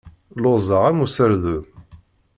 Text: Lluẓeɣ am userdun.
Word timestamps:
Lluẓeɣ 0.39 0.81
am 0.89 0.99
userdun. 1.05 1.65